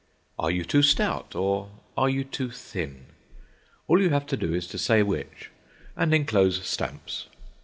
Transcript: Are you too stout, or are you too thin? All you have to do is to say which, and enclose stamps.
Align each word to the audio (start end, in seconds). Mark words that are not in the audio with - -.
Are 0.39 0.49
you 0.49 0.63
too 0.65 0.81
stout, 0.81 1.35
or 1.35 1.69
are 1.95 2.09
you 2.09 2.23
too 2.23 2.49
thin? 2.49 3.05
All 3.87 4.01
you 4.01 4.09
have 4.09 4.25
to 4.25 4.35
do 4.35 4.51
is 4.51 4.65
to 4.69 4.79
say 4.79 5.03
which, 5.03 5.51
and 5.95 6.11
enclose 6.11 6.65
stamps. 6.65 7.27